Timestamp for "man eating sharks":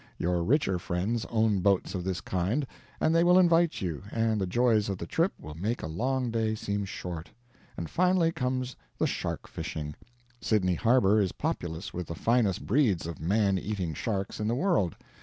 13.21-14.39